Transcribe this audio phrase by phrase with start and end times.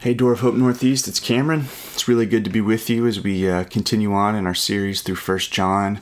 [0.00, 1.66] Hey, Door of Hope Northeast, it's Cameron.
[1.92, 5.02] It's really good to be with you as we uh, continue on in our series
[5.02, 6.00] through First John.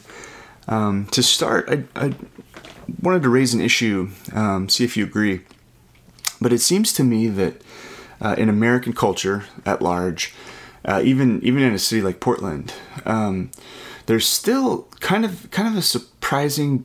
[0.68, 2.14] Um, to start, I, I,
[3.02, 5.40] wanted to raise an issue, um, see if you agree.
[6.40, 7.60] But it seems to me that
[8.20, 10.32] uh, in American culture at large,
[10.84, 12.74] uh, even even in a city like Portland,
[13.04, 13.50] um,
[14.06, 16.84] there's still kind of kind of a surprising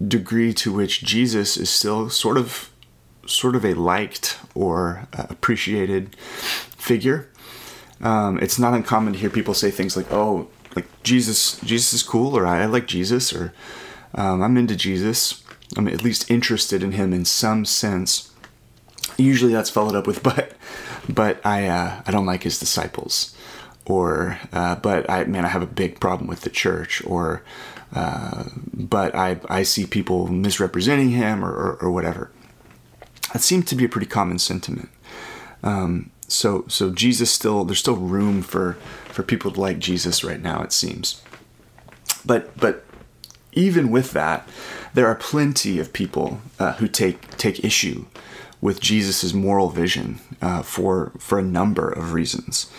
[0.00, 2.71] degree to which Jesus is still sort of
[3.26, 7.28] sort of a liked or uh, appreciated figure.
[8.00, 12.02] Um, it's not uncommon to hear people say things like, "Oh, like Jesus, Jesus is
[12.02, 13.52] cool," or "I, I like Jesus," or
[14.14, 15.42] um, "I'm into Jesus."
[15.76, 18.30] I'm at least interested in him in some sense.
[19.16, 20.52] Usually, that's followed up with, "But,
[21.08, 23.36] but I, uh, I don't like his disciples,"
[23.86, 27.44] or uh, "But I, man, I have a big problem with the church," or
[27.94, 32.32] uh, "But I, I see people misrepresenting him," or, or, or whatever.
[33.32, 34.90] That seemed to be a pretty common sentiment.
[35.62, 38.74] Um, so, so Jesus still there's still room for
[39.06, 40.62] for people to like Jesus right now.
[40.62, 41.22] It seems,
[42.24, 42.84] but but
[43.52, 44.48] even with that,
[44.94, 48.06] there are plenty of people uh, who take take issue
[48.60, 52.70] with Jesus's moral vision uh, for for a number of reasons,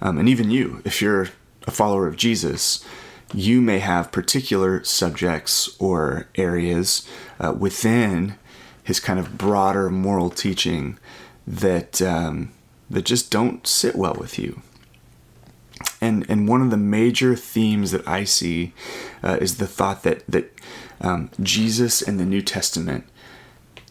[0.00, 1.28] um, and even you, if you're
[1.66, 2.84] a follower of Jesus,
[3.34, 7.06] you may have particular subjects or areas
[7.38, 8.36] uh, within
[8.82, 10.98] his kind of broader moral teaching
[11.46, 12.52] that um,
[12.90, 14.62] that just don't sit well with you.
[16.00, 18.72] And and one of the major themes that I see
[19.22, 20.52] uh, is the thought that that
[21.00, 23.04] um, Jesus and the New Testament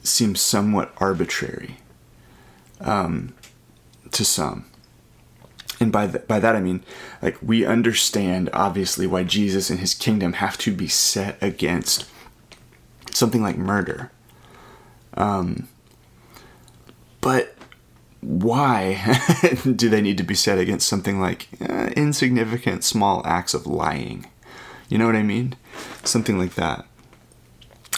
[0.03, 1.77] seem somewhat arbitrary
[2.79, 3.33] um,
[4.11, 4.65] to some.
[5.79, 6.83] And by by that I mean,
[7.21, 12.05] like we understand obviously why Jesus and his kingdom have to be set against
[13.11, 14.11] something like murder
[15.15, 15.67] um,
[17.19, 17.55] but
[18.21, 19.17] why
[19.75, 24.27] do they need to be set against something like uh, insignificant small acts of lying?
[24.89, 25.55] You know what I mean?
[26.03, 26.85] Something like that.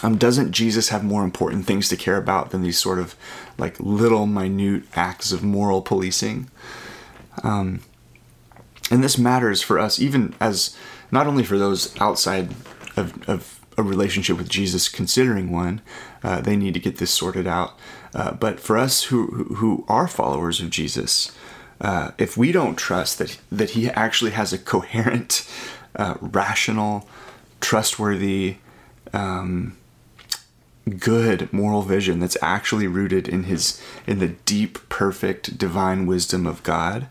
[0.02, 3.16] Um, doesn't Jesus have more important things to care about than these sort of
[3.56, 6.50] like little minute acts of moral policing?
[7.42, 7.80] Um,
[8.90, 10.76] and this matters for us, even as
[11.10, 12.50] not only for those outside
[12.96, 15.80] of, of a relationship with Jesus, considering one,
[16.24, 17.78] uh, they need to get this sorted out.
[18.14, 19.26] Uh, but for us who
[19.56, 21.30] who are followers of Jesus,
[21.80, 25.48] uh, if we don't trust that that He actually has a coherent,
[25.94, 27.06] uh, rational,
[27.60, 28.56] trustworthy,
[29.12, 29.76] um,
[30.98, 36.62] good moral vision that's actually rooted in His in the deep, perfect, divine wisdom of
[36.62, 37.08] God,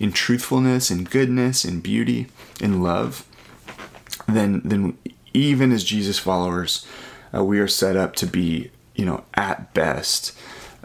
[0.00, 2.26] in truthfulness, in goodness, in beauty,
[2.60, 3.24] in love,
[4.26, 4.98] then then
[5.32, 6.86] even as Jesus followers,
[7.36, 10.36] uh, we are set up to be, you know, at best,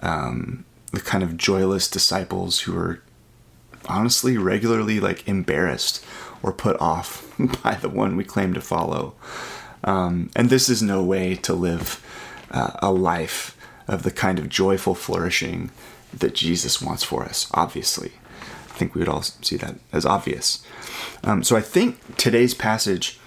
[0.02, 3.02] um, the kind of joyless disciples who are
[3.88, 6.04] honestly regularly like embarrassed
[6.44, 9.14] or put off by the one we claim to follow.
[9.84, 12.06] Um, and this is no way to live
[12.52, 13.58] uh, a life
[13.88, 15.72] of the kind of joyful flourishing
[16.14, 18.12] that Jesus wants for us, obviously.
[18.70, 20.66] I think we would all see that as obvious.
[21.24, 23.20] Um, so I think today's passage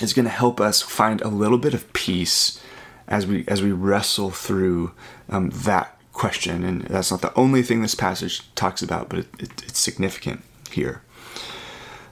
[0.00, 2.60] is going to help us find a little bit of peace
[3.08, 4.92] as we as we wrestle through
[5.28, 6.64] um, that question.
[6.64, 10.42] And that's not the only thing this passage talks about, but it, it, it's significant
[10.70, 11.02] here.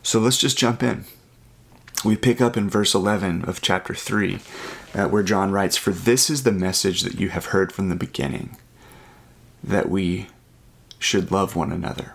[0.03, 1.05] So let's just jump in.
[2.05, 4.39] We pick up in verse 11 of chapter 3,
[4.95, 7.95] uh, where John writes, For this is the message that you have heard from the
[7.95, 8.57] beginning,
[9.63, 10.29] that we
[10.99, 12.15] should love one another.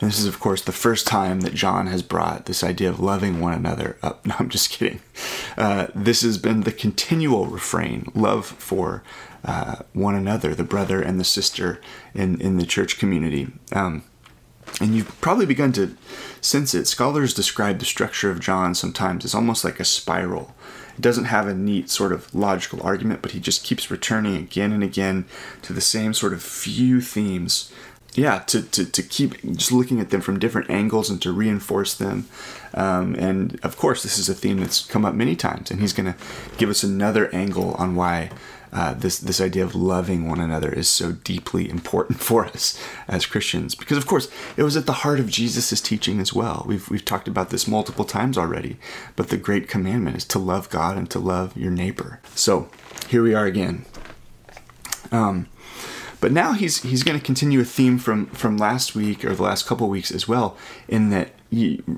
[0.00, 3.40] This is, of course, the first time that John has brought this idea of loving
[3.40, 4.24] one another up.
[4.26, 5.00] No, I'm just kidding.
[5.56, 9.02] Uh, this has been the continual refrain love for
[9.44, 11.80] uh, one another, the brother and the sister
[12.14, 13.48] in, in the church community.
[13.72, 14.04] Um,
[14.80, 15.96] and you've probably begun to
[16.40, 16.86] sense it.
[16.86, 20.54] Scholars describe the structure of John sometimes as almost like a spiral.
[20.96, 24.72] It doesn't have a neat sort of logical argument, but he just keeps returning again
[24.72, 25.26] and again
[25.62, 27.72] to the same sort of few themes
[28.18, 31.94] yeah, to, to, to keep just looking at them from different angles and to reinforce
[31.94, 32.26] them.
[32.74, 35.92] Um, and of course, this is a theme that's come up many times, and he's
[35.92, 36.18] going to
[36.56, 38.30] give us another angle on why
[38.70, 43.24] uh, this this idea of loving one another is so deeply important for us as
[43.24, 43.74] Christians.
[43.74, 46.64] Because of course, it was at the heart of Jesus' teaching as well.
[46.66, 48.76] We've we've talked about this multiple times already.
[49.16, 52.20] But the great commandment is to love God and to love your neighbor.
[52.34, 52.68] So
[53.08, 53.86] here we are again.
[55.10, 55.46] Um,
[56.20, 59.42] but now he's he's going to continue a theme from from last week or the
[59.42, 60.56] last couple weeks as well.
[60.88, 61.30] In that,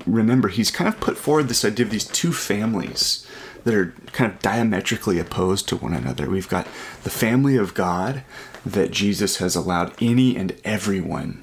[0.05, 3.25] remember, he's kind of put forward this idea of these two families
[3.63, 6.29] that are kind of diametrically opposed to one another.
[6.29, 6.65] We've got
[7.03, 8.23] the family of God
[8.65, 11.41] that Jesus has allowed any and everyone,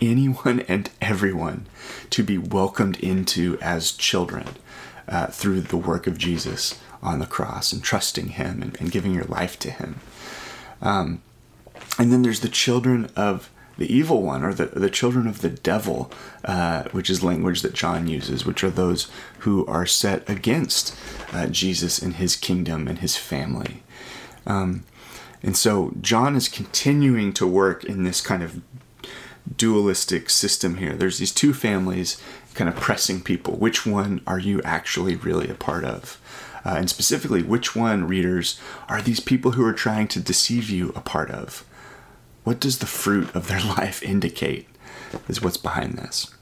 [0.00, 1.66] anyone and everyone,
[2.10, 4.46] to be welcomed into as children
[5.08, 9.14] uh, through the work of Jesus on the cross and trusting Him and, and giving
[9.14, 10.00] your life to Him.
[10.82, 11.22] Um,
[12.00, 15.50] and then there's the children of the evil one or the, the children of the
[15.50, 16.10] devil,
[16.44, 19.08] uh, which is language that John uses, which are those
[19.40, 20.96] who are set against
[21.30, 23.82] uh, Jesus and his kingdom and his family.
[24.46, 24.84] Um,
[25.42, 28.62] and so John is continuing to work in this kind of
[29.54, 30.94] dualistic system here.
[30.94, 32.18] There's these two families
[32.54, 33.56] kind of pressing people.
[33.56, 36.18] Which one are you actually really a part of?
[36.64, 38.58] Uh, and specifically, which one, readers,
[38.88, 41.64] are these people who are trying to deceive you a part of?
[42.44, 44.66] What does the fruit of their life indicate?
[45.28, 46.32] Is what's behind this.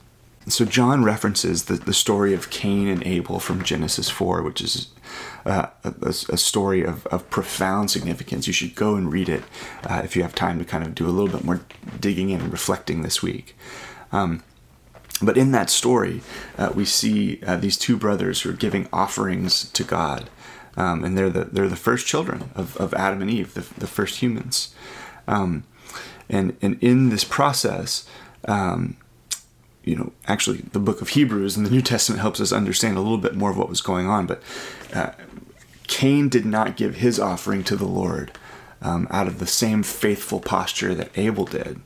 [0.47, 4.87] So, John references the, the story of Cain and Abel from Genesis 4, which is
[5.45, 8.47] uh, a, a, story of, of profound significance.
[8.47, 9.43] You should go and read it
[9.83, 11.61] uh, if you have time to kind of do a little bit more
[11.99, 13.55] digging in and reflecting this week.
[14.11, 14.43] Um,
[15.21, 16.21] but in that story,
[16.57, 20.29] uh, we see uh, these two brothers who are giving offerings to God.
[20.77, 23.87] Um, and they're the, they're the first children of, of Adam and Eve, the, the
[23.87, 24.73] first humans.
[25.27, 25.63] Um,
[26.29, 28.07] and, and in this process,
[28.45, 28.97] um,
[29.83, 33.01] you know, actually, the book of Hebrews and the New Testament helps us understand a
[33.01, 34.27] little bit more of what was going on.
[34.27, 34.43] But
[34.93, 35.11] uh,
[35.87, 38.31] Cain did not give his offering to the Lord
[38.81, 41.81] um, out of the same faithful posture that Abel did.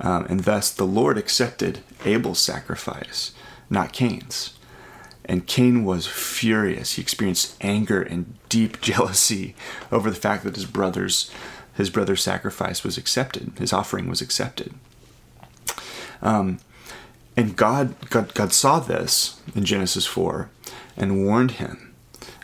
[0.00, 3.32] Um, and thus the Lord accepted Abel's sacrifice,
[3.68, 4.54] not Cain's.
[5.24, 6.94] And Cain was furious.
[6.94, 9.54] He experienced anger and deep jealousy
[9.92, 11.30] over the fact that his brother's
[11.78, 13.52] his brother's sacrifice was accepted.
[13.56, 14.74] His offering was accepted.
[16.20, 16.58] Um,
[17.36, 20.50] and God, God, God saw this in Genesis 4
[20.96, 21.94] and warned him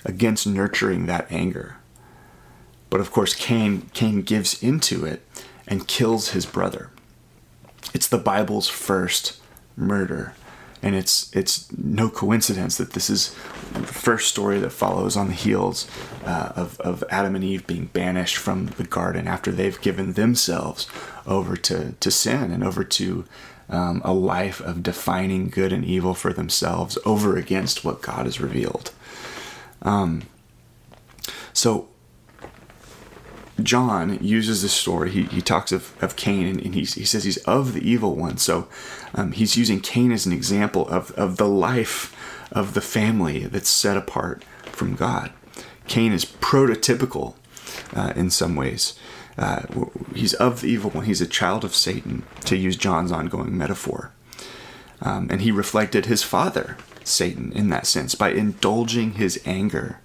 [0.04, 1.78] against nurturing that anger.
[2.90, 5.26] But of course, Cain, Cain gives into it
[5.66, 6.90] and kills his brother.
[7.92, 9.40] It's the Bible's first
[9.76, 10.34] murder.
[10.84, 13.34] And it's it's no coincidence that this is
[13.72, 15.88] the first story that follows on the heels
[16.26, 20.86] uh, of, of Adam and Eve being banished from the garden after they've given themselves
[21.26, 23.24] over to, to sin and over to
[23.70, 28.38] um, a life of defining good and evil for themselves over against what God has
[28.38, 28.90] revealed.
[29.80, 30.24] Um,
[31.54, 31.88] so
[33.62, 35.10] John uses this story.
[35.10, 38.16] He, he talks of, of Cain and, and he, he says he's of the evil
[38.16, 38.36] one.
[38.38, 38.68] So
[39.14, 42.14] um, he's using Cain as an example of, of the life
[42.50, 45.32] of the family that's set apart from God.
[45.86, 47.34] Cain is prototypical
[47.94, 48.98] uh, in some ways.
[49.36, 49.62] Uh,
[50.14, 51.04] he's of the evil one.
[51.04, 54.12] He's a child of Satan, to use John's ongoing metaphor.
[55.00, 60.00] Um, and he reflected his father, Satan, in that sense, by indulging his anger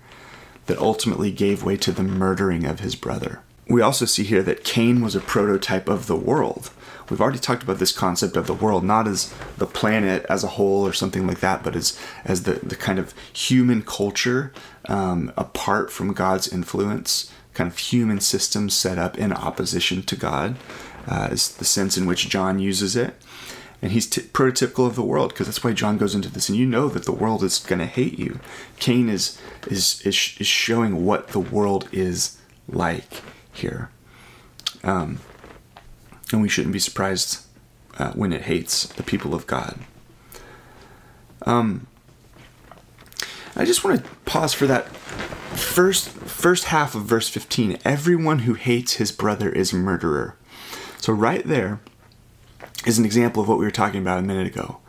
[0.70, 3.42] that ultimately gave way to the murdering of his brother.
[3.68, 6.70] We also see here that Cain was a prototype of the world.
[7.10, 10.50] We've already talked about this concept of the world, not as the planet as a
[10.50, 14.54] whole or something like that, but as, as the, the kind of human culture
[14.86, 20.56] um, apart from God's influence, kind of human systems set up in opposition to God,
[21.08, 23.16] uh, is the sense in which John uses it
[23.82, 26.58] and he's t- prototypical of the world because that's why John goes into this, and
[26.58, 28.40] you know that the world is going to hate you.
[28.80, 29.40] Cain is
[29.72, 32.38] is is is showing what the world is
[32.68, 33.22] like
[33.52, 33.90] here,
[34.84, 35.20] um,
[36.32, 37.46] and we shouldn't be surprised
[37.98, 39.80] uh, when it hates the people of God.
[41.46, 41.88] Um,
[43.56, 44.88] I just want to pause for that
[45.58, 50.36] first first half of verse 15 everyone who hates his brother is a murderer
[51.00, 51.80] so right there
[52.86, 54.80] is an example of what we were talking about a minute ago.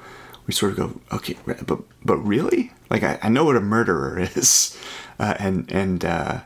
[0.50, 4.18] We sort of go, okay, but but really, like I, I know what a murderer
[4.34, 4.76] is,
[5.20, 6.40] uh, and and uh,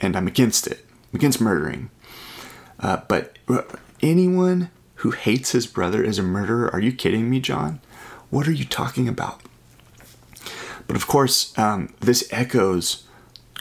[0.00, 0.84] and I'm against it.
[1.12, 1.90] I'm against murdering.
[2.80, 3.38] Uh, but
[4.02, 6.68] anyone who hates his brother is a murderer.
[6.72, 7.78] Are you kidding me, John?
[8.28, 9.40] What are you talking about?
[10.88, 13.06] But of course, um, this echoes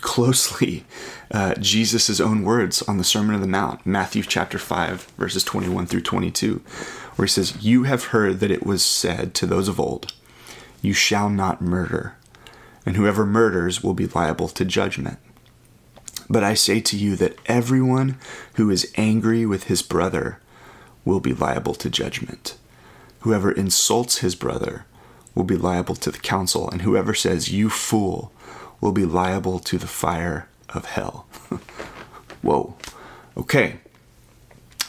[0.02, 0.86] closely
[1.32, 5.88] uh, Jesus' own words on the Sermon on the Mount, Matthew chapter 5, verses 21
[5.88, 6.62] through 22,
[7.16, 10.14] where he says, You have heard that it was said to those of old,
[10.82, 12.16] You shall not murder,
[12.86, 15.20] and whoever murders will be liable to judgment.
[16.30, 18.18] But I say to you that everyone
[18.56, 20.40] who is angry with his brother
[21.06, 22.58] will be liable to judgment.
[23.22, 24.86] Whoever insults his brother
[25.34, 28.32] will be liable to the council, and whoever says, You fool,
[28.82, 31.28] will be liable to the fire of hell.
[32.42, 32.76] Whoa.
[33.36, 33.78] Okay.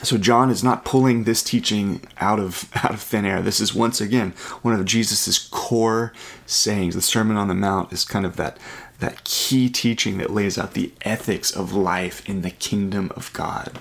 [0.02, 3.42] So John is not pulling this teaching out of out of thin air.
[3.42, 4.30] This is once again
[4.62, 6.12] one of Jesus's core
[6.46, 6.94] sayings.
[6.94, 8.58] The Sermon on the Mount is kind of that
[9.00, 13.78] that key teaching that lays out the ethics of life in the kingdom of God.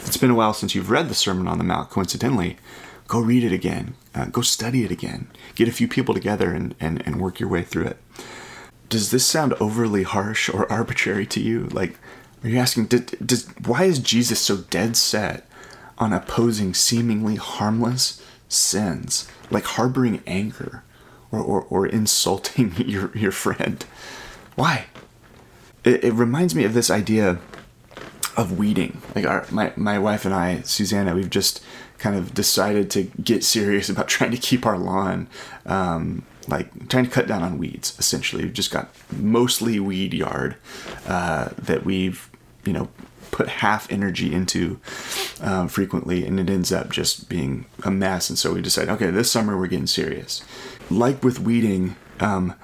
[0.00, 2.56] It's been a while since you've read the Sermon on the Mount, coincidentally,
[3.06, 3.94] go read it again.
[4.14, 5.28] Uh, go study it again.
[5.54, 7.98] Get a few people together and, and, and work your way through it.
[8.88, 11.64] Does this sound overly harsh or arbitrary to you?
[11.66, 11.98] Like,
[12.42, 15.48] are you asking, did, does, why is Jesus so dead set
[15.98, 20.84] on opposing seemingly harmless sins, like harboring anger
[21.30, 23.84] or, or, or insulting your, your friend?
[24.54, 24.86] Why?
[25.84, 27.38] It, it reminds me of this idea
[28.36, 29.02] of weeding.
[29.14, 31.62] Like our, my, my wife and I, Susanna, we've just
[31.98, 35.28] kind of decided to get serious about trying to keep our lawn,
[35.66, 37.94] um, like trying to cut down on weeds.
[37.98, 40.56] Essentially, we've just got mostly weed yard
[41.06, 42.30] uh, that we've,
[42.64, 42.88] you know,
[43.30, 44.80] put half energy into
[45.40, 48.30] um, frequently, and it ends up just being a mess.
[48.30, 50.42] And so we decided, okay, this summer we're getting serious.
[50.90, 52.54] Like with weeding, um,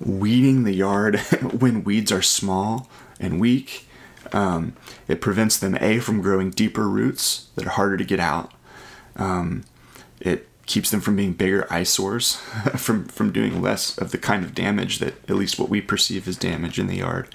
[0.00, 1.18] weeding the yard
[1.58, 2.88] when weeds are small
[3.20, 3.86] and weak.
[4.32, 4.74] Um,
[5.06, 8.52] it prevents them a from growing deeper roots that are harder to get out.
[9.16, 9.64] Um,
[10.18, 12.36] it keeps them from being bigger eyesores,
[12.76, 16.26] from from doing less of the kind of damage that at least what we perceive
[16.28, 17.34] as damage in the yard,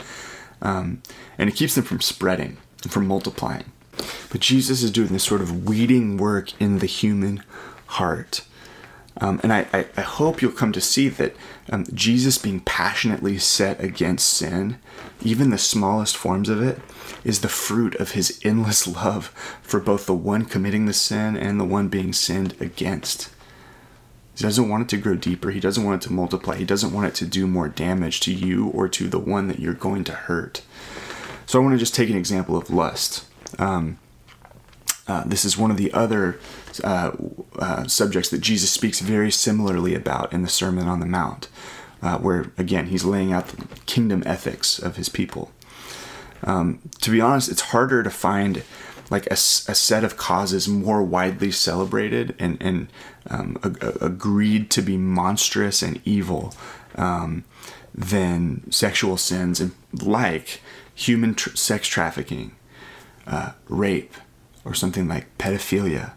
[0.62, 1.02] um,
[1.38, 3.72] and it keeps them from spreading and from multiplying.
[4.32, 7.44] But Jesus is doing this sort of weeding work in the human
[7.88, 8.44] heart.
[9.22, 11.36] Um, and I, I, I, hope you'll come to see that
[11.70, 14.80] um, Jesus being passionately set against sin,
[15.22, 16.80] even the smallest forms of it,
[17.24, 19.28] is the fruit of his endless love
[19.62, 23.30] for both the one committing the sin and the one being sinned against.
[24.36, 25.52] He doesn't want it to grow deeper.
[25.52, 26.56] He doesn't want it to multiply.
[26.56, 29.60] He doesn't want it to do more damage to you or to the one that
[29.60, 30.62] you're going to hurt.
[31.46, 33.26] So I want to just take an example of lust.
[33.58, 34.00] Um,
[35.10, 36.40] uh, this is one of the other
[36.84, 37.12] uh,
[37.58, 41.48] uh, subjects that Jesus speaks very similarly about in the Sermon on the Mount,
[42.02, 45.52] uh, where again he's laying out the kingdom ethics of his people.
[46.44, 48.64] Um, to be honest, it's harder to find
[49.10, 52.88] like a, a, set of causes more widely celebrated and, and
[53.30, 56.54] um, a, agreed to be monstrous and evil
[56.96, 57.44] um,
[57.94, 60.62] than sexual sins and like
[60.94, 62.56] human tr- sex trafficking,
[63.26, 64.14] uh, rape,
[64.64, 66.12] or something like pedophilia.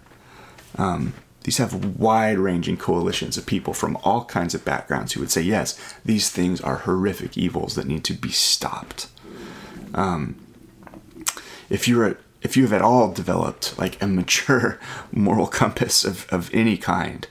[0.76, 1.14] Um,
[1.44, 5.42] these have wide ranging coalitions of people from all kinds of backgrounds who would say,
[5.42, 9.08] yes, these things are horrific evils that need to be stopped.
[9.94, 10.36] Um,
[11.68, 14.78] if you're if you have at all developed like a mature
[15.12, 17.26] moral compass of, of any kind,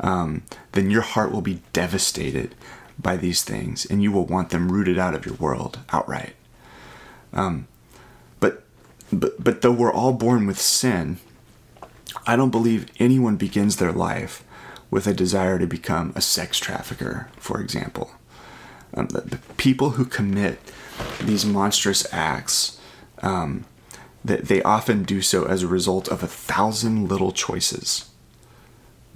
[0.00, 0.42] um,
[0.72, 2.54] then your heart will be devastated
[2.98, 6.34] by these things and you will want them rooted out of your world outright.
[7.32, 7.68] Um,
[8.40, 8.64] but,
[9.12, 11.18] but, but though we're all born with sin,
[12.26, 14.42] I don't believe anyone begins their life
[14.90, 18.12] with a desire to become a sex trafficker, for example.
[18.94, 20.58] Um, the, the, people who commit
[21.20, 22.80] these monstrous acts,
[23.22, 23.64] um,
[24.24, 28.10] that they often do so as a result of a thousand little choices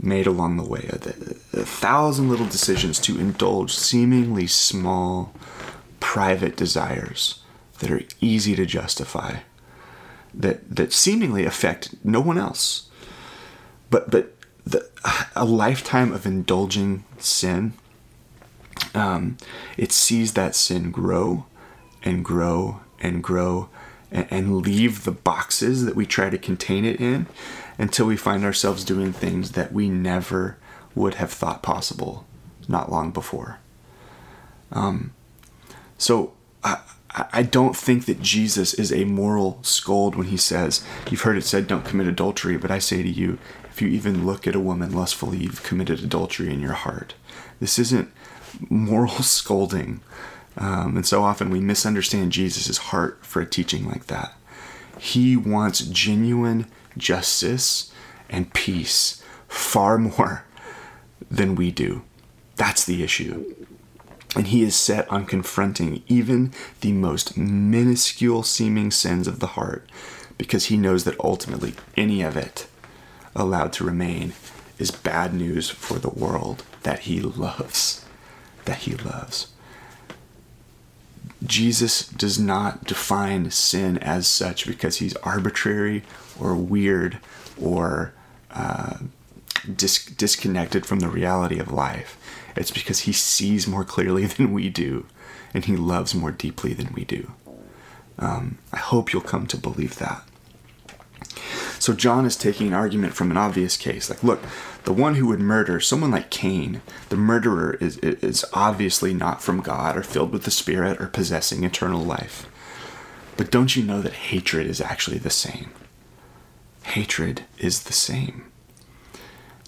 [0.02, 5.32] made along the way, a, a thousand little decisions to indulge seemingly small,
[5.98, 7.42] private desires
[7.80, 9.36] that are easy to justify,
[10.32, 12.88] that that seemingly affect no one else.
[13.90, 14.34] But but
[14.64, 14.88] the,
[15.34, 17.74] a lifetime of indulging sin,
[18.94, 19.36] um,
[19.76, 21.46] it sees that sin grow
[22.02, 23.68] and grow and grow
[24.10, 27.26] and, and leave the boxes that we try to contain it in
[27.78, 30.56] until we find ourselves doing things that we never
[30.94, 32.26] would have thought possible
[32.68, 33.58] not long before.
[34.72, 35.12] Um,
[35.98, 36.80] so I,
[37.32, 41.44] I don't think that Jesus is a moral scold when he says, You've heard it
[41.44, 43.38] said, don't commit adultery, but I say to you,
[43.68, 47.14] if you even look at a woman lustfully, you've committed adultery in your heart.
[47.60, 48.12] This isn't
[48.68, 50.00] moral scolding.
[50.56, 54.34] Um, and so often we misunderstand Jesus' heart for a teaching like that.
[54.98, 56.66] He wants genuine
[56.96, 57.92] justice
[58.28, 60.44] and peace far more
[61.30, 62.02] than we do.
[62.56, 63.54] That's the issue.
[64.36, 66.52] And he is set on confronting even
[66.82, 69.88] the most minuscule seeming sins of the heart
[70.38, 72.68] because he knows that ultimately any of it
[73.34, 74.32] allowed to remain
[74.78, 78.04] is bad news for the world that he loves.
[78.64, 79.48] That he loves.
[81.44, 86.02] Jesus does not define sin as such because he's arbitrary
[86.38, 87.18] or weird
[87.60, 88.12] or
[88.50, 88.98] uh,
[89.74, 92.16] dis- disconnected from the reality of life.
[92.56, 95.06] It's because he sees more clearly than we do
[95.54, 97.32] and he loves more deeply than we do.
[98.18, 100.22] Um, I hope you'll come to believe that.
[101.78, 104.10] So John is taking an argument from an obvious case.
[104.10, 104.40] Like, look,
[104.84, 109.60] the one who would murder someone like Cain, the murderer is, is obviously not from
[109.60, 112.48] God or filled with the Spirit or possessing eternal life.
[113.36, 115.70] But don't you know that hatred is actually the same?
[116.82, 118.50] Hatred is the same.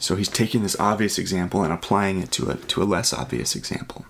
[0.01, 3.55] So he's taking this obvious example and applying it to a, to a less obvious
[3.55, 4.05] example.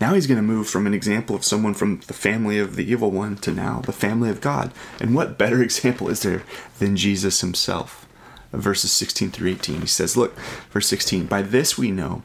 [0.00, 2.90] Now he's going to move from an example of someone from the family of the
[2.90, 4.72] evil one to now the family of God.
[5.00, 6.42] And what better example is there
[6.78, 8.07] than Jesus himself?
[8.52, 10.38] Verses 16 through 18, he says, Look,
[10.70, 12.22] verse 16, by this we know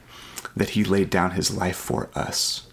[0.55, 2.67] that he laid down his life for us.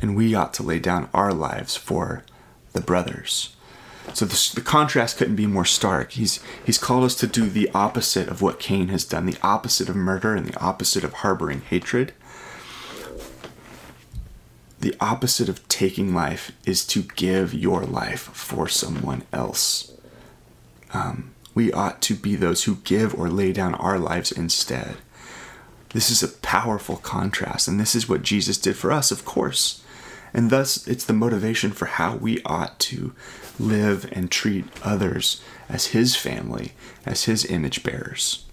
[0.00, 2.24] And we ought to lay down our lives for
[2.72, 3.56] the brothers.
[4.14, 6.12] So the, the, contrast couldn't be more stark.
[6.12, 9.88] He's he's called us to do the opposite of what Cain has done, the opposite
[9.88, 12.12] of murder and the opposite of harboring hatred.
[14.80, 19.92] The opposite of taking life is to give your life for someone else.
[20.92, 24.96] Um, we ought to be those who give or lay down our lives instead.
[25.90, 29.82] This is a powerful contrast, and this is what Jesus did for us, of course.
[30.32, 33.14] And thus, it's the motivation for how we ought to
[33.58, 36.72] live and treat others as His family,
[37.04, 38.46] as His image bearers.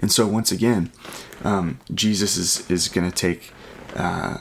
[0.00, 0.92] And so, once again,
[1.42, 3.52] um, Jesus is, is going to take
[3.96, 4.38] uh,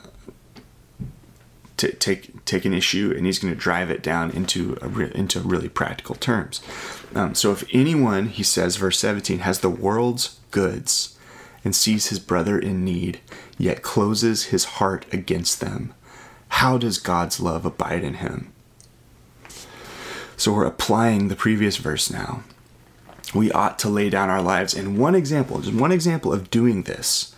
[1.80, 5.40] to take take an issue and he's going to drive it down into re- into
[5.40, 6.62] really practical terms.
[7.16, 11.18] Um, so if anyone, he says, verse 17, has the world's goods
[11.64, 13.20] and sees his brother in need,
[13.58, 15.94] yet closes his heart against them,
[16.50, 18.52] how does God's love abide in him?
[20.36, 22.44] So we're applying the previous verse now.
[23.34, 24.74] We ought to lay down our lives.
[24.74, 27.36] And one example, just one example of doing this,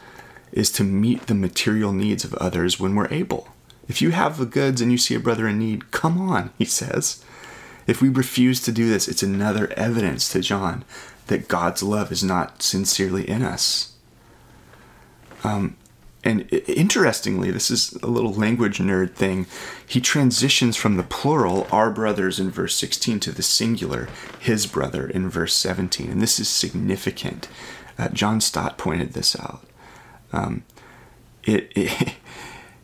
[0.51, 3.47] is to meet the material needs of others when we're able.
[3.91, 6.63] If you have the goods and you see a brother in need, come on, he
[6.63, 7.21] says.
[7.87, 10.85] If we refuse to do this, it's another evidence to John
[11.27, 13.91] that God's love is not sincerely in us.
[15.43, 15.75] Um,
[16.23, 19.45] and interestingly, this is a little language nerd thing.
[19.85, 24.07] He transitions from the plural, our brothers, in verse 16, to the singular,
[24.39, 26.09] his brother, in verse 17.
[26.09, 27.49] And this is significant.
[27.97, 29.65] Uh, John Stott pointed this out.
[30.31, 30.63] Um,
[31.43, 32.13] it, it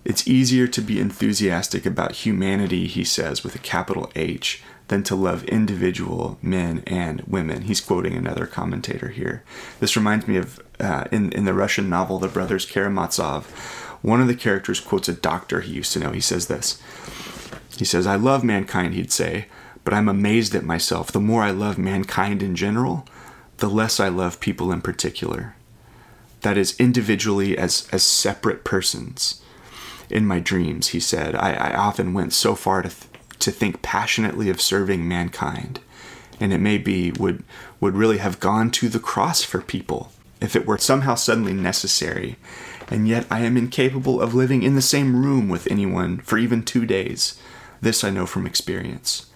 [0.07, 5.15] it's easier to be enthusiastic about humanity, he says, with a capital H, than to
[5.15, 7.63] love individual men and women.
[7.63, 9.43] He's quoting another commentator here.
[9.81, 13.47] This reminds me of uh, in, in the Russian novel The Brothers Karamazov.
[14.01, 16.13] One of the characters quotes a doctor he used to know.
[16.13, 16.81] He says this
[17.75, 19.47] He says, I love mankind, he'd say,
[19.83, 21.11] but I'm amazed at myself.
[21.11, 23.05] The more I love mankind in general,
[23.57, 25.55] the less I love people in particular.
[26.43, 29.41] That is, individually as, as separate persons
[30.09, 33.03] in my dreams, he said, I, I often went so far to, th-
[33.39, 35.79] to think passionately of serving mankind,
[36.39, 37.43] and it may be would,
[37.79, 42.37] would really have gone to the cross for people if it were somehow suddenly necessary,
[42.89, 46.63] and yet I am incapable of living in the same room with anyone for even
[46.63, 47.39] two days.
[47.81, 49.27] This I know from experience.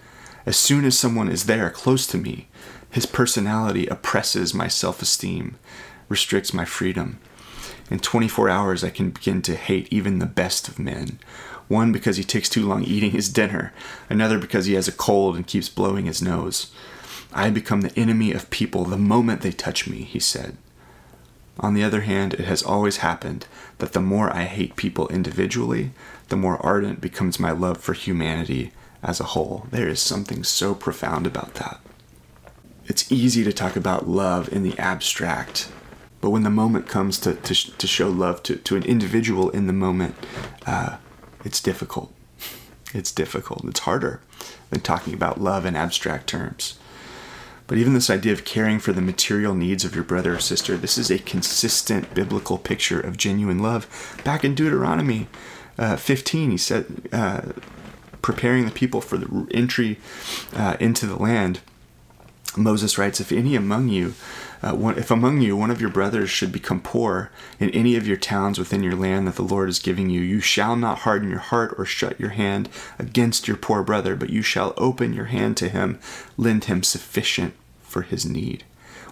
[0.46, 2.48] As soon as someone is there close to me,
[2.90, 5.56] his personality oppresses my self esteem,
[6.08, 7.18] restricts my freedom,
[7.92, 11.18] in 24 hours, I can begin to hate even the best of men.
[11.68, 13.74] One because he takes too long eating his dinner,
[14.08, 16.72] another because he has a cold and keeps blowing his nose.
[17.34, 20.56] I become the enemy of people the moment they touch me, he said.
[21.60, 25.90] On the other hand, it has always happened that the more I hate people individually,
[26.30, 29.66] the more ardent becomes my love for humanity as a whole.
[29.70, 31.78] There is something so profound about that.
[32.86, 35.70] It's easy to talk about love in the abstract
[36.22, 39.66] but when the moment comes to, to, to show love to, to an individual in
[39.66, 40.14] the moment,
[40.64, 40.96] uh,
[41.44, 42.14] it's difficult.
[42.94, 43.64] It's difficult.
[43.64, 44.20] It's harder
[44.70, 46.78] than talking about love in abstract terms.
[47.66, 50.76] But even this idea of caring for the material needs of your brother or sister,
[50.76, 54.20] this is a consistent biblical picture of genuine love.
[54.22, 55.26] Back in Deuteronomy
[55.76, 57.40] uh, 15, he said, uh,
[58.20, 59.98] preparing the people for the entry
[60.54, 61.60] uh, into the land,
[62.56, 64.14] Moses writes, If any among you
[64.62, 68.06] uh, one, if among you one of your brothers should become poor in any of
[68.06, 71.28] your towns within your land that the Lord is giving you, you shall not harden
[71.28, 75.26] your heart or shut your hand against your poor brother, but you shall open your
[75.26, 75.98] hand to him,
[76.36, 78.62] lend him sufficient for his need,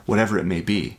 [0.06, 0.98] whatever it may be.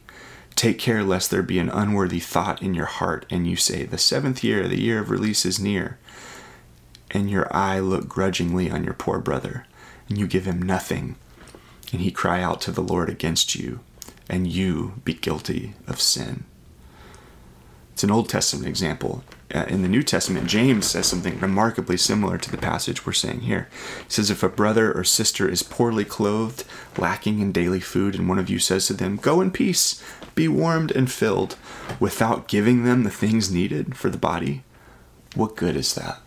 [0.55, 3.97] Take care lest there be an unworthy thought in your heart, and you say, The
[3.97, 5.97] seventh year, the year of release, is near,
[7.09, 9.65] and your eye look grudgingly on your poor brother,
[10.09, 11.15] and you give him nothing,
[11.93, 13.79] and he cry out to the Lord against you
[14.31, 16.45] and you be guilty of sin.
[17.91, 19.25] It's an Old Testament example.
[19.53, 23.41] Uh, in the New Testament, James says something remarkably similar to the passage we're saying
[23.41, 23.67] here.
[24.05, 26.63] He says, If a brother or sister is poorly clothed,
[26.97, 30.01] lacking in daily food, and one of you says to them, Go in peace,
[30.33, 31.57] be warmed and filled,
[31.99, 34.63] without giving them the things needed for the body,
[35.35, 36.19] what good is that?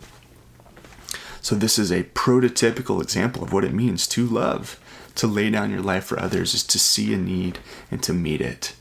[1.41, 4.79] So, this is a prototypical example of what it means to love.
[5.15, 8.41] To lay down your life for others is to see a need and to meet
[8.41, 8.75] it.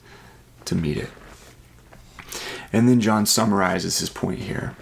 [0.67, 1.11] To meet it.
[2.73, 4.75] And then John summarizes his point here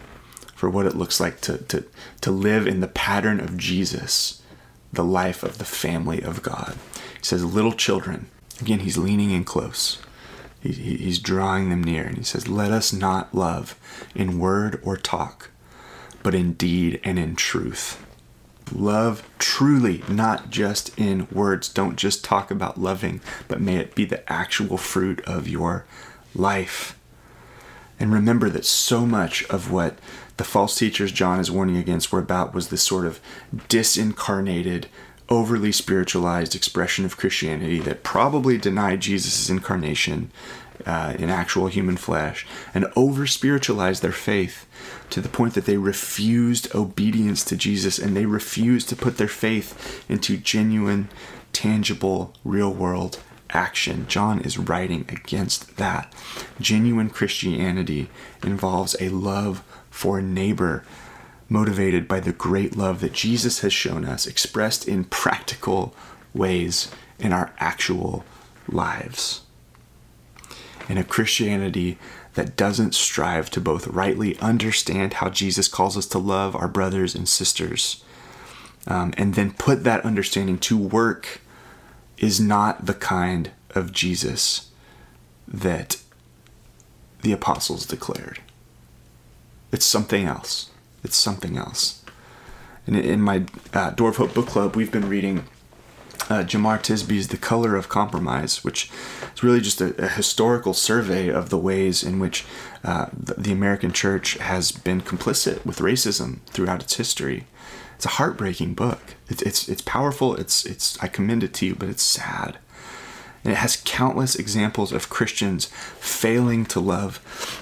[0.55, 1.85] for what it looks like to, to,
[2.23, 4.41] to live in the pattern of Jesus,
[4.93, 6.77] the life of the family of God.
[7.19, 8.29] He says, Little children,
[8.61, 10.01] again, he's leaning in close.
[10.62, 13.77] He, he's drawing them near, and he says, Let us not love
[14.15, 15.51] in word or talk,
[16.23, 18.03] but in deed and in truth.
[18.75, 21.69] Love truly, not just in words.
[21.69, 25.85] Don't just talk about loving, but may it be the actual fruit of your
[26.35, 26.99] life.
[28.01, 29.99] And remember that so much of what
[30.39, 33.21] the false teachers John is warning against were about was this sort of
[33.69, 34.87] disincarnated,
[35.29, 40.33] overly spiritualized expression of Christianity that probably denied Jesus' incarnation
[40.87, 44.66] uh, in actual human flesh and over spiritualized their faith
[45.11, 49.29] to the point that they refused obedience to Jesus and they refused to put their
[49.29, 51.09] faith into genuine,
[51.53, 54.07] tangible, real world action.
[54.09, 56.12] John is writing against that.
[56.61, 58.09] Genuine Christianity
[58.42, 60.85] involves a love for neighbor
[61.49, 65.95] motivated by the great love that Jesus has shown us, expressed in practical
[66.33, 68.25] ways in our actual
[68.66, 69.42] lives.
[70.88, 71.99] And a Christianity
[72.35, 77.14] that doesn't strive to both rightly understand how Jesus calls us to love our brothers
[77.14, 78.03] and sisters
[78.87, 81.40] um, and then put that understanding to work
[82.18, 84.71] is not the kind of Jesus
[85.47, 86.01] that
[87.23, 88.40] the apostles declared.
[89.71, 90.71] It's something else.
[91.05, 92.05] It's something else.
[92.87, 95.45] And in my uh, Door of Hope book club, we've been reading
[96.33, 98.90] uh, Jemar Tisby's The Color of Compromise, which
[99.35, 102.47] is really just a, a historical survey of the ways in which
[102.83, 107.45] uh, the, the American church has been complicit with racism throughout its history.
[107.97, 109.14] It's a heartbreaking book.
[109.29, 110.35] It's it's it's powerful.
[110.35, 112.57] It's it's I commend it to you, but it's sad.
[113.45, 115.66] And it has countless examples of Christians
[116.01, 117.21] failing to love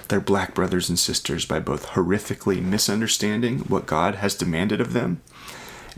[0.08, 5.22] their black brothers and sisters by both horrifically misunderstanding what God has demanded of them,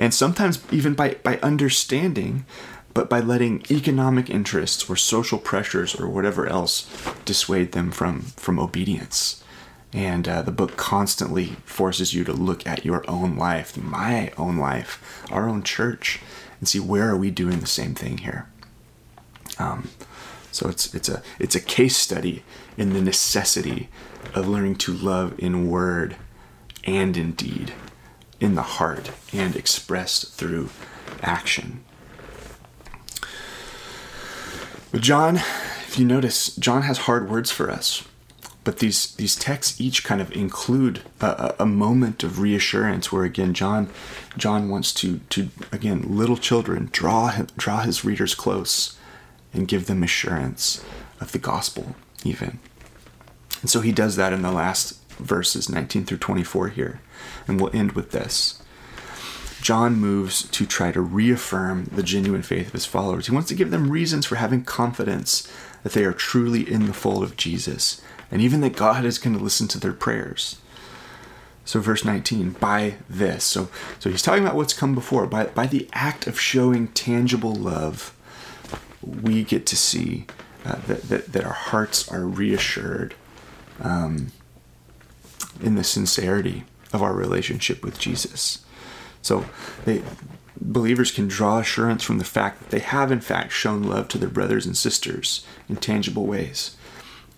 [0.02, 2.44] and sometimes even by, by understanding,
[2.92, 6.90] but by letting economic interests or social pressures or whatever else
[7.24, 9.44] dissuade them from, from obedience.
[9.92, 14.56] And uh, the book constantly forces you to look at your own life, my own
[14.56, 16.18] life, our own church,
[16.58, 18.48] and see where are we doing the same thing here.
[19.60, 19.88] Um,
[20.50, 22.42] so it's it's a it's a case study
[22.76, 23.88] in the necessity
[24.34, 26.16] of learning to love in word
[26.82, 27.72] and in deed,
[28.42, 30.68] in the heart and expressed through
[31.22, 31.85] action.
[34.90, 38.07] But John, if you notice, John has hard words for us
[38.64, 43.55] but these these texts each kind of include a, a, moment of reassurance where again
[43.55, 43.90] John
[44.37, 48.96] John wants to to again little children draw draw his readers close
[49.52, 50.85] and give them assurance
[51.20, 52.59] of the gospel even
[53.61, 57.00] and so he does that in the last verses 19 through 24 here
[57.46, 58.62] and we'll end with this
[59.62, 63.28] John moves to try to reaffirm the genuine faith of his followers.
[63.28, 65.48] He wants to give them reasons for having confidence
[65.85, 69.37] that they are truly in the fold of Jesus and even that God is going
[69.37, 70.56] to listen to their prayers.
[71.64, 73.44] So verse 19, by this.
[73.44, 73.68] So
[74.00, 75.26] so he's talking about what's come before.
[75.26, 78.16] By by the act of showing tangible love,
[79.00, 80.26] we get to see
[80.64, 83.14] uh, that, that, that our hearts are reassured
[83.80, 84.32] um,
[85.60, 88.64] in the sincerity of our relationship with Jesus.
[89.22, 89.46] So
[89.84, 90.02] they
[90.60, 94.18] believers can draw assurance from the fact that they have in fact shown love to
[94.18, 96.76] their brothers and sisters in tangible ways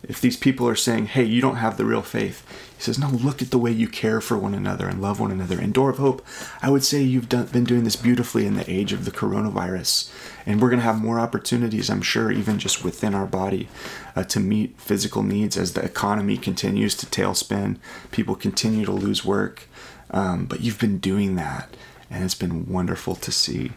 [0.09, 2.45] if these people are saying, hey, you don't have the real faith,
[2.77, 5.31] he says, no, look at the way you care for one another and love one
[5.31, 5.59] another.
[5.59, 6.27] And Door of Hope,
[6.61, 10.11] I would say you've done, been doing this beautifully in the age of the coronavirus.
[10.45, 13.69] And we're going to have more opportunities, I'm sure, even just within our body,
[14.15, 17.79] uh, to meet physical needs as the economy continues to tailspin.
[18.11, 19.69] People continue to lose work.
[20.11, 21.77] Um, but you've been doing that,
[22.11, 23.73] and it's been wonderful to see.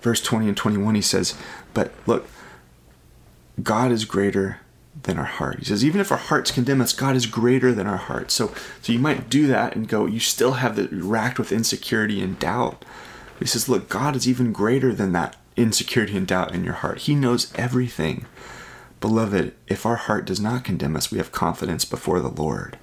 [0.00, 1.34] Verse 20 and 21, he says,
[1.74, 2.26] But look,
[3.62, 4.60] God is greater
[5.08, 5.58] than our heart.
[5.58, 8.34] He says, even if our hearts condemn us, God is greater than our hearts.
[8.34, 12.20] So, so you might do that and go, you still have the racked with insecurity
[12.20, 12.84] and doubt.
[13.38, 16.98] He says, look, God is even greater than that insecurity and doubt in your heart.
[16.98, 18.26] He knows everything.
[19.00, 22.78] Beloved, if our heart does not condemn us, we have confidence before the Lord.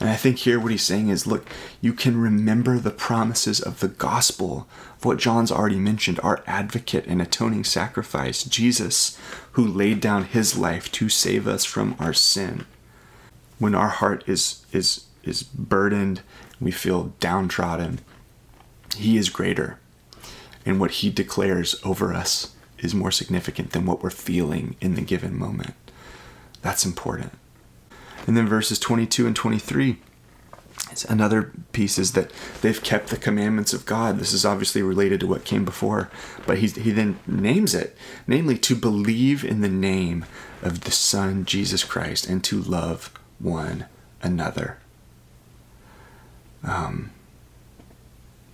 [0.00, 1.46] And I think here what he's saying is look,
[1.82, 7.06] you can remember the promises of the gospel, of what John's already mentioned, our advocate
[7.06, 9.18] and atoning sacrifice, Jesus,
[9.52, 12.64] who laid down his life to save us from our sin.
[13.58, 16.22] When our heart is is is burdened,
[16.58, 18.00] we feel downtrodden,
[18.96, 19.78] he is greater.
[20.64, 25.02] And what he declares over us is more significant than what we're feeling in the
[25.02, 25.74] given moment.
[26.62, 27.32] That's important.
[28.26, 29.98] And then verses 22 and 23
[30.92, 34.18] is another piece is that they've kept the commandments of God.
[34.18, 36.10] This is obviously related to what came before,
[36.46, 40.24] but he, he then names it, namely to believe in the name
[40.62, 43.86] of the Son, Jesus Christ, and to love one
[44.22, 44.78] another.
[46.62, 47.12] Um,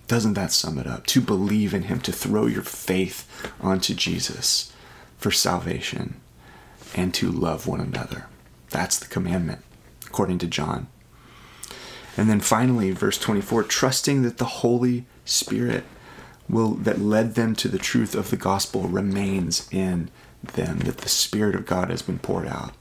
[0.07, 1.07] doesn't that sum it up?
[1.07, 4.72] To believe in Him, to throw your faith onto Jesus
[5.18, 6.20] for salvation,
[6.94, 8.26] and to love one another.
[8.77, 9.62] That's the commandment,
[10.07, 10.89] according to John.
[12.15, 15.85] And then finally, verse 24 trusting that the Holy Spirit
[16.47, 20.11] will that led them to the truth of the gospel remains in
[20.43, 22.75] them, that the Spirit of God has been poured out.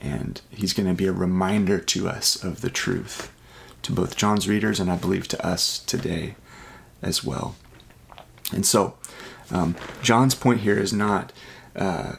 [0.00, 3.32] And He's going to be a reminder to us of the truth,
[3.82, 6.36] to both John's readers and I believe to us today
[7.02, 7.56] as well.
[8.52, 8.94] And so,
[9.50, 11.32] um, John's point here is not.
[11.74, 12.12] Uh,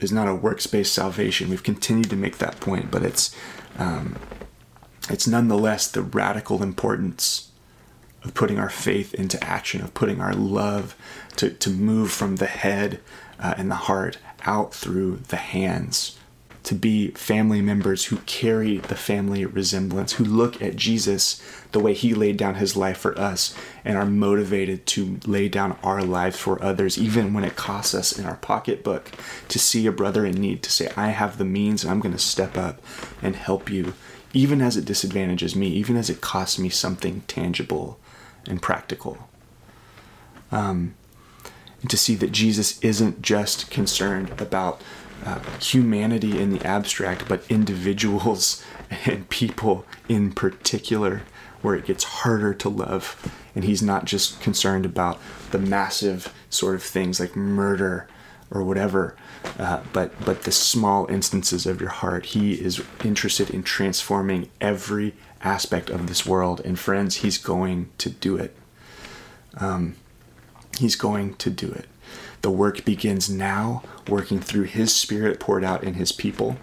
[0.00, 1.50] is not a works-based salvation.
[1.50, 3.34] We've continued to make that point, but it's
[3.78, 4.16] um,
[5.10, 7.50] it's nonetheless the radical importance
[8.24, 10.96] of putting our faith into action, of putting our love
[11.36, 13.00] to, to move from the head
[13.38, 16.18] uh, and the heart out through the hands
[16.64, 21.42] to be family members who carry the family resemblance, who look at Jesus
[21.72, 25.78] the way he laid down his life for us and are motivated to lay down
[25.82, 29.10] our lives for others, even when it costs us in our pocketbook
[29.48, 32.14] to see a brother in need, to say, I have the means and I'm going
[32.14, 32.80] to step up
[33.22, 33.94] and help you,
[34.32, 37.98] even as it disadvantages me, even as it costs me something tangible
[38.46, 39.28] and practical.
[40.50, 40.94] Um,
[41.80, 44.80] and to see that Jesus isn't just concerned about
[45.24, 48.64] uh, humanity in the abstract, but individuals
[49.04, 51.22] and people in particular,
[51.62, 53.32] where it gets harder to love.
[53.54, 58.08] And he's not just concerned about the massive sort of things like murder
[58.50, 59.16] or whatever,
[59.58, 62.26] uh, but but the small instances of your heart.
[62.26, 66.60] He is interested in transforming every aspect of this world.
[66.64, 68.56] And friends, he's going to do it.
[69.56, 69.96] Um,
[70.78, 71.86] he's going to do it.
[72.42, 76.56] The work begins now, working through His Spirit poured out in His people.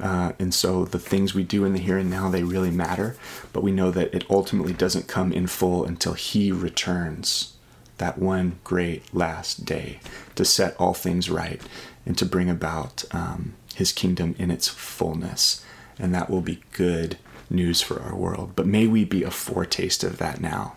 [0.00, 3.16] Uh, and so the things we do in the here and now, they really matter.
[3.52, 7.54] But we know that it ultimately doesn't come in full until He returns
[7.98, 9.98] that one great last day
[10.36, 11.60] to set all things right
[12.06, 15.64] and to bring about um, His kingdom in its fullness.
[15.98, 17.18] And that will be good
[17.50, 18.52] news for our world.
[18.54, 20.74] But may we be a foretaste of that now.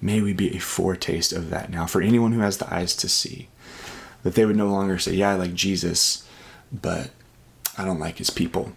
[0.00, 3.08] May we be a foretaste of that now for anyone who has the eyes to
[3.08, 3.48] see.
[4.22, 6.26] That they would no longer say, Yeah, I like Jesus,
[6.72, 7.10] but
[7.76, 8.72] I don't like his people.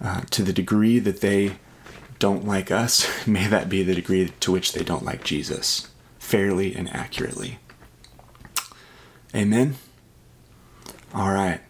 [0.00, 1.56] Uh, to the degree that they
[2.18, 6.74] don't like us, may that be the degree to which they don't like Jesus, fairly
[6.74, 7.58] and accurately.
[9.34, 9.76] Amen.
[11.14, 11.60] All right.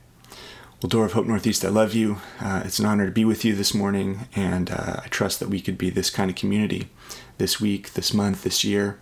[0.83, 2.19] Well, Door of Hope Northeast, I love you.
[2.41, 5.51] Uh, it's an honor to be with you this morning, and uh, I trust that
[5.51, 6.89] we could be this kind of community
[7.37, 8.99] this week, this month, this year,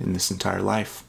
[0.00, 1.04] in this entire life.